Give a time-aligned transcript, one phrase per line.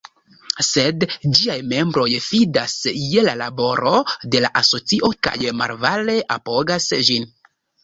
[0.67, 1.03] Sed
[1.39, 2.77] ĝiaj membroj fidas
[3.11, 3.93] je la laboro
[4.37, 7.33] de la asocio kaj malavare apogas ĝin.